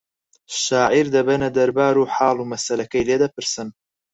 [0.63, 3.67] شاعیر دەبەنە دەربار و حاڵ و مەسەلەکەی لێ دەپرسن